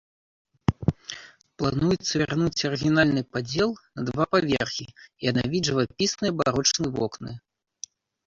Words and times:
Плануецца 1.61 2.13
вярнуць 2.21 2.65
арыгінальны 2.69 3.21
падзел 3.35 3.69
на 3.99 4.07
два 4.09 4.23
паверхі 4.35 4.87
і 5.25 5.31
аднавіць 5.33 5.63
жывапісныя 5.71 6.31
барочны 6.39 6.85
вокны. 6.97 7.31